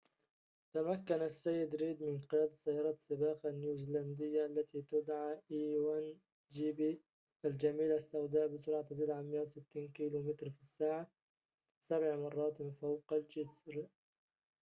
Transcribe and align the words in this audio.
تمكن 0.73 1.21
السيد 1.21 1.75
ريد 1.81 1.99
من 2.03 2.17
قيادة 2.19 2.51
سيارة 2.51 2.95
سباق 2.97 3.37
a1gp 3.41 3.45
النيوزيلندية، 3.45 4.45
التي 4.45 4.81
تدعى 4.81 5.41
الجميلة 7.45 7.95
السوداء 7.95 8.47
بسرعة 8.47 8.81
تزيد 8.81 9.09
عن 9.09 9.31
١٦٠ 9.31 9.73
كم/ 9.93 10.49
ساعة 10.59 11.11
سبع 11.79 12.15
مراتٍ 12.15 12.61
فوق 12.61 13.13
الجسر 13.13 13.87